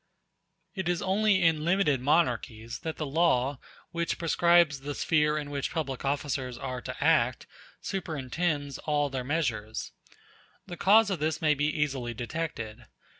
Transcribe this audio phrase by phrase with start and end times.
[0.73, 3.59] It is only in limited monarchies that the law,
[3.91, 7.45] which prescribes the sphere in which public officers are to act,
[7.81, 9.91] superintends all their measures.
[10.65, 12.87] The cause of this may be easily detected.